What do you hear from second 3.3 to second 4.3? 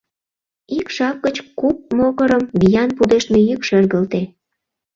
йӱк шергылте.